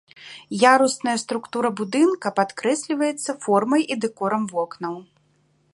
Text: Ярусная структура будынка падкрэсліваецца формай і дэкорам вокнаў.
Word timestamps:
Ярусная 0.61 1.13
структура 1.23 1.69
будынка 1.81 2.27
падкрэсліваецца 2.41 3.37
формай 3.45 3.81
і 3.95 4.01
дэкорам 4.07 4.43
вокнаў. 4.57 4.95